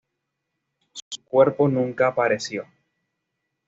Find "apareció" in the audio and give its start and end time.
2.07-2.65